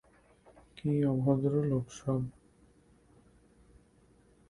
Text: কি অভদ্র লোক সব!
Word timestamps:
কি 0.77 0.91
অভদ্র 1.05 1.53
লোক 1.63 1.85
সব! 1.91 2.21